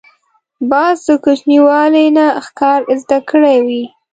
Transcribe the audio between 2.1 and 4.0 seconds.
نه ښکار زده کړی وي